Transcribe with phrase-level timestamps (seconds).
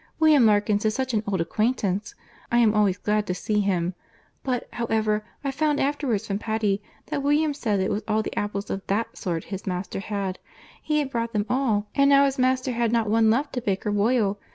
[0.19, 2.15] William Larkins is such an old acquaintance!
[2.51, 3.93] I am always glad to see him.
[4.43, 8.71] But, however, I found afterwards from Patty, that William said it was all the apples
[8.71, 10.39] of that sort his master had;
[10.81, 13.91] he had brought them all—and now his master had not one left to bake or
[13.91, 14.39] boil.